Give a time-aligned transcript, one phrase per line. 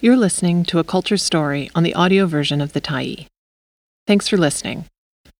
[0.00, 3.26] You're listening to a culture story on the audio version of The Tyee.
[4.06, 4.84] Thanks for listening.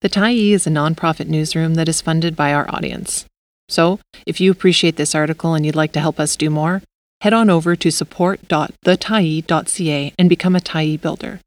[0.01, 3.25] The Tyee is a nonprofit newsroom that is funded by our audience.
[3.69, 6.83] So, if you appreciate this article and you'd like to help us do more,
[7.21, 11.39] head on over to support.thetyee.ca and become a Tyee builder.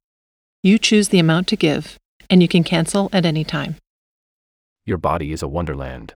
[0.63, 1.97] You choose the amount to give,
[2.29, 3.75] and you can cancel at any time.
[4.85, 6.13] Your Body is a Wonderland.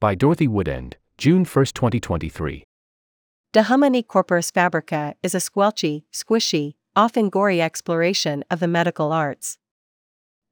[0.00, 2.64] By Dorothy Woodend, June 1, 2023.
[3.50, 9.56] De Humani Corporis Fabrica is a squelchy, squishy, often gory exploration of the medical arts.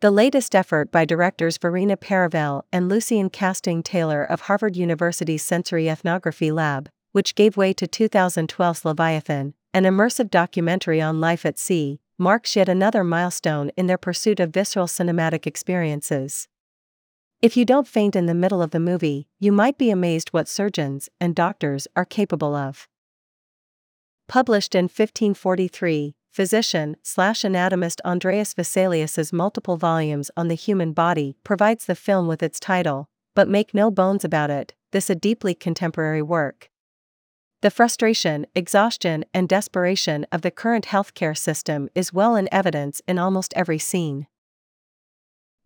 [0.00, 6.50] The latest effort by directors Verena Paravel and Lucien Castaing-Taylor of Harvard University's Sensory Ethnography
[6.50, 12.56] Lab, which gave way to 2012's Leviathan, an immersive documentary on life at sea, marks
[12.56, 16.48] yet another milestone in their pursuit of visceral cinematic experiences.
[17.42, 20.48] If you don't faint in the middle of the movie, you might be amazed what
[20.48, 22.88] surgeons and doctors are capable of.
[24.26, 31.84] Published in 1543, physician slash anatomist Andreas Vesalius's multiple volumes on the human body provides
[31.84, 36.22] the film with its title, but make no bones about it, this a deeply contemporary
[36.22, 36.70] work.
[37.60, 43.18] The frustration, exhaustion, and desperation of the current healthcare system is well in evidence in
[43.18, 44.26] almost every scene.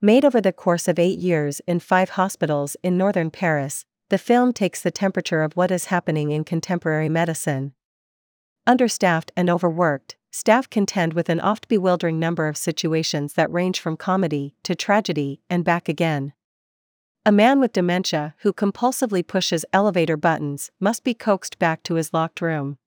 [0.03, 4.55] Made over the course of eight years in five hospitals in northern Paris, the film
[4.55, 7.75] takes the temperature of what is happening in contemporary medicine.
[8.67, 13.99] Understaffed and overworked, staff contend with an oft bewildering number of situations that range from
[13.99, 16.33] comedy to tragedy and back again.
[17.27, 22.15] A man with dementia who compulsively pushes elevator buttons must be coaxed back to his
[22.15, 22.79] locked room.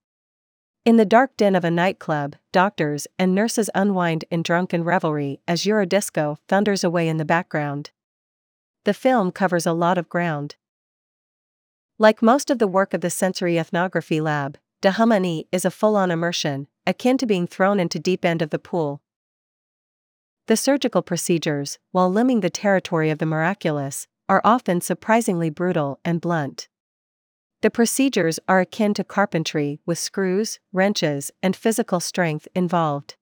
[0.86, 5.64] In the dark den of a nightclub, doctors and nurses unwind in drunken revelry as
[5.64, 7.92] Eurodisco thunders away in the background.
[8.84, 10.58] The film covers a lot of ground.
[11.98, 15.96] Like most of the work of the Sensory Ethnography Lab, De Humani is a full
[15.96, 19.02] on immersion, akin to being thrown into deep end of the pool.
[20.48, 26.20] The surgical procedures, while limning the territory of the miraculous, are often surprisingly brutal and
[26.20, 26.68] blunt.
[27.64, 33.16] The procedures are akin to carpentry with screws, wrenches, and physical strength involved.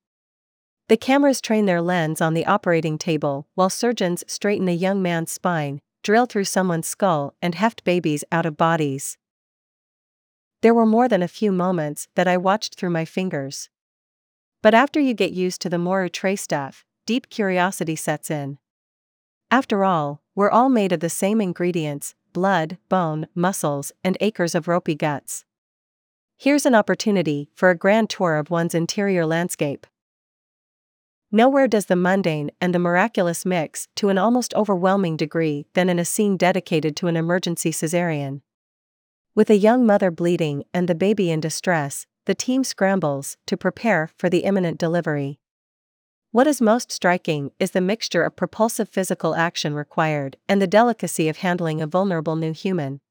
[0.90, 5.32] The cameras train their lens on the operating table while surgeons straighten a young man's
[5.32, 9.20] spine, drill through someone's skull, and heft babies out of bodies.
[10.64, 13.70] There were more than a few moments that I watched through my fingers.
[14.64, 18.58] But after you get used to the more outre stuff, deep curiosity sets in.
[19.52, 24.68] After all, we're all made of the same ingredients blood, bone, muscles, and acres of
[24.68, 25.46] ropey guts.
[26.38, 29.86] Here's an opportunity for a grand tour of one's interior landscape.
[31.32, 36.00] Nowhere does the mundane and the miraculous mix to an almost overwhelming degree than in
[36.00, 38.42] a scene dedicated to an emergency cesarean.
[39.34, 44.10] With a young mother bleeding and the baby in distress, the team scrambles to prepare
[44.18, 45.40] for the imminent delivery.
[46.34, 51.28] What is most striking is the mixture of propulsive physical action required and the delicacy
[51.28, 53.02] of handling a vulnerable new human.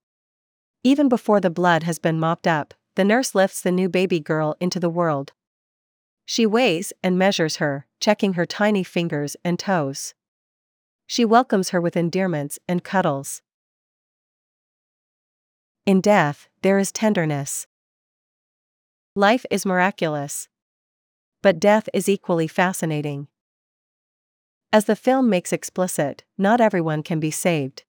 [0.83, 4.57] Even before the blood has been mopped up, the nurse lifts the new baby girl
[4.59, 5.35] into the world.
[6.25, 10.15] She weighs and measures her, checking her tiny fingers and toes.
[11.07, 13.43] She welcomes her with endearments and cuddles.
[15.85, 17.67] In death, there is tenderness.
[19.15, 20.49] Life is miraculous
[21.43, 23.29] but death is equally fascinating.
[24.73, 27.85] As the film makes explicit, not everyone can be saved.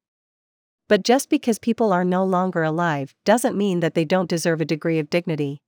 [0.88, 4.66] But just because people are no longer alive doesn't mean that they don't deserve a
[4.66, 5.62] degree of dignity.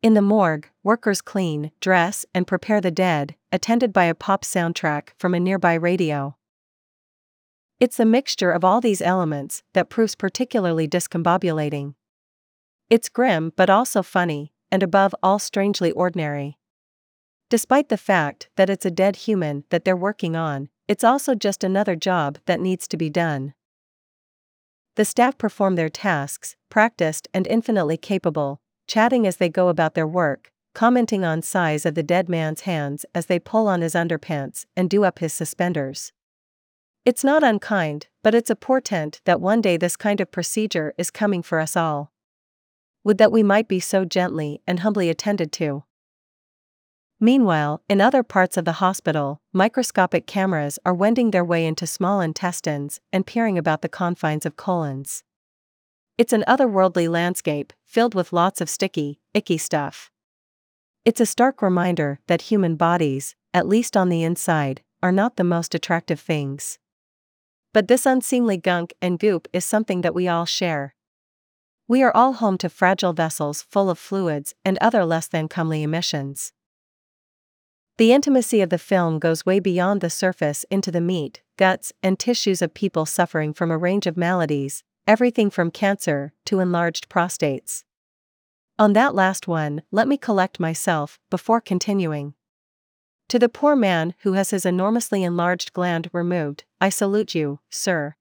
[0.00, 5.08] In the morgue, workers clean, dress, and prepare the dead, attended by a pop soundtrack
[5.18, 6.36] from a nearby radio.
[7.80, 11.94] It's the mixture of all these elements that proves particularly discombobulating.
[12.90, 16.58] It's grim but also funny, and above all strangely ordinary.
[17.50, 21.64] Despite the fact that it's a dead human that they're working on, it's also just
[21.64, 23.54] another job that needs to be done.
[24.96, 30.06] The staff perform their tasks, practiced and infinitely capable, chatting as they go about their
[30.06, 34.66] work, commenting on size of the dead man's hands as they pull on his underpants
[34.76, 36.12] and do up his suspenders.
[37.06, 41.10] It's not unkind, but it's a portent that one day this kind of procedure is
[41.10, 42.12] coming for us all.
[43.04, 45.84] Would that we might be so gently and humbly attended to.
[47.20, 52.20] Meanwhile, in other parts of the hospital, microscopic cameras are wending their way into small
[52.20, 55.24] intestines and peering about the confines of colons.
[56.16, 60.12] It's an otherworldly landscape, filled with lots of sticky, icky stuff.
[61.04, 65.44] It's a stark reminder that human bodies, at least on the inside, are not the
[65.44, 66.78] most attractive things.
[67.72, 70.94] But this unseemly gunk and goop is something that we all share.
[71.88, 75.82] We are all home to fragile vessels full of fluids and other less than comely
[75.82, 76.52] emissions.
[77.98, 82.16] The intimacy of the film goes way beyond the surface into the meat, guts, and
[82.16, 87.82] tissues of people suffering from a range of maladies, everything from cancer to enlarged prostates.
[88.78, 92.34] On that last one, let me collect myself before continuing.
[93.30, 98.14] To the poor man who has his enormously enlarged gland removed, I salute you, sir.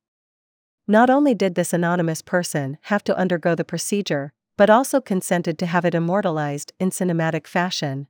[0.88, 5.68] Not only did this anonymous person have to undergo the procedure, but also consented to
[5.68, 8.07] have it immortalized in cinematic fashion.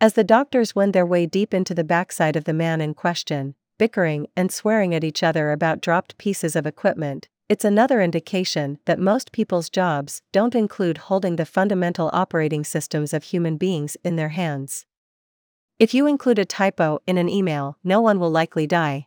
[0.00, 3.54] As the doctors wend their way deep into the backside of the man in question,
[3.78, 8.98] bickering and swearing at each other about dropped pieces of equipment, it's another indication that
[8.98, 14.30] most people's jobs don't include holding the fundamental operating systems of human beings in their
[14.30, 14.86] hands.
[15.78, 19.06] If you include a typo in an email, no one will likely die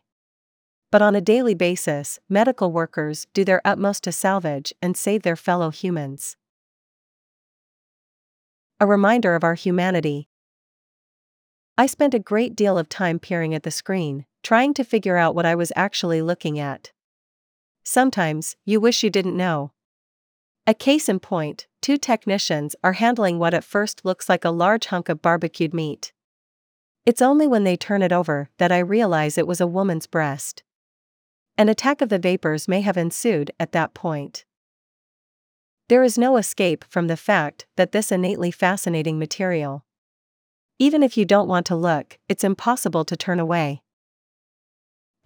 [0.90, 5.36] but on a daily basis, medical workers do their utmost to salvage and save their
[5.36, 6.36] fellow humans.
[8.80, 10.28] A reminder of our humanity.
[11.76, 15.34] I spent a great deal of time peering at the screen, trying to figure out
[15.34, 16.92] what I was actually looking at.
[17.82, 19.72] Sometimes, you wish you didn't know.
[20.66, 24.86] A case in point two technicians are handling what at first looks like a large
[24.86, 26.12] hunk of barbecued meat.
[27.06, 30.62] It's only when they turn it over that I realize it was a woman's breast.
[31.56, 34.44] An attack of the vapors may have ensued at that point.
[35.88, 39.84] There is no escape from the fact that this innately fascinating material.
[40.82, 43.82] Even if you don't want to look, it's impossible to turn away.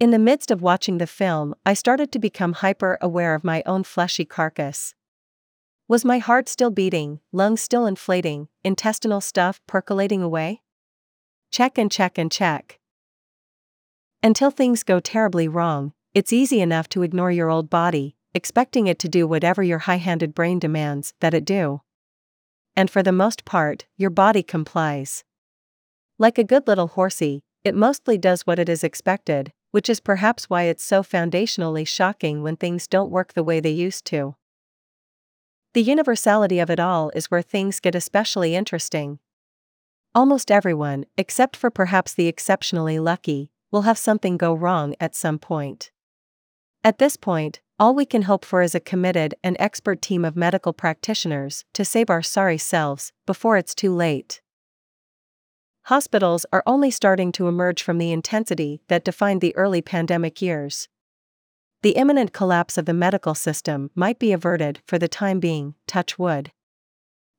[0.01, 3.63] In the midst of watching the film, I started to become hyper aware of my
[3.65, 4.93] own fleshy carcass.
[5.87, 10.61] Was my heart still beating, lungs still inflating, intestinal stuff percolating away?
[11.51, 12.81] Check and check and check.
[14.21, 18.99] Until things go terribly wrong, it's easy enough to ignore your old body, expecting it
[18.99, 21.79] to do whatever your high handed brain demands that it do.
[22.75, 25.23] And for the most part, your body complies.
[26.17, 30.49] Like a good little horsey, it mostly does what it is expected, which is perhaps
[30.49, 34.35] why it's so foundationally shocking when things don't work the way they used to.
[35.73, 39.19] The universality of it all is where things get especially interesting.
[40.13, 45.37] Almost everyone, except for perhaps the exceptionally lucky, will have something go wrong at some
[45.37, 45.91] point.
[46.81, 50.37] At this point, all we can hope for is a committed and expert team of
[50.37, 54.39] medical practitioners to save our sorry selves before it's too late.
[55.85, 60.87] Hospitals are only starting to emerge from the intensity that defined the early pandemic years.
[61.83, 66.17] The imminent collapse of the medical system might be averted for the time being, touch
[66.17, 66.51] wood.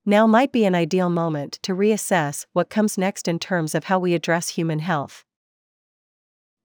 [0.05, 3.99] Now might be an ideal moment to reassess what comes next in terms of how
[3.99, 5.25] we address human health.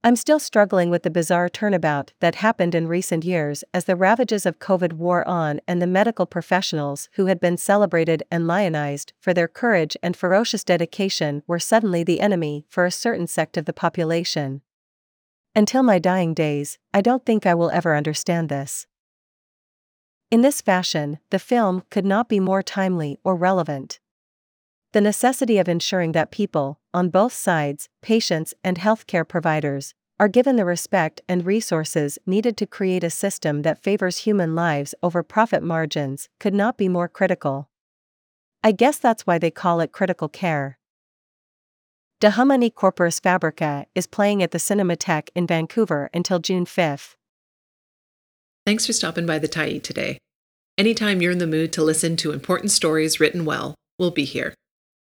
[0.04, 4.44] I'm still struggling with the bizarre turnabout that happened in recent years as the ravages
[4.44, 9.32] of COVID wore on and the medical professionals who had been celebrated and lionized for
[9.32, 13.72] their courage and ferocious dedication were suddenly the enemy for a certain sect of the
[13.72, 14.62] population.
[15.54, 18.88] Until my dying days, I don't think I will ever understand this.
[20.32, 24.00] In this fashion, the film could not be more timely or relevant.
[24.94, 30.56] The necessity of ensuring that people, on both sides, patients and healthcare providers, are given
[30.56, 35.62] the respect and resources needed to create a system that favors human lives over profit
[35.62, 37.68] margins, could not be more critical.
[38.62, 40.78] I guess that's why they call it critical care.
[42.20, 47.16] De Humani Corporis Fabrica is playing at the Cinematheque in Vancouver until June 5th.
[48.64, 50.18] Thanks for stopping by the Tyee today.
[50.78, 54.54] Anytime you're in the mood to listen to important stories written well, we'll be here.